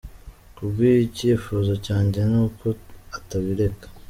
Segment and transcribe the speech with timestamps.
[0.55, 2.65] Ku bw’ibyo icyifuzo cyanjye ni uko
[3.17, 3.87] atabireka.